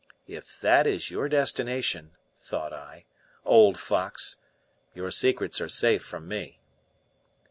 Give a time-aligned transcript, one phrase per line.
[0.25, 3.05] "If that is your destination," thought I,
[3.45, 4.37] "old fox,
[4.95, 6.59] your secrets are safe from me."